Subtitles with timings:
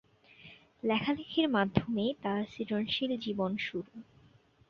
[0.83, 3.93] লেখালেখির মাধ্যমেই তার সৃজনশীল জীবন শুরু।